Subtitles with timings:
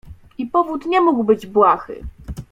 [0.39, 2.03] "I powód nie mógł być błahy."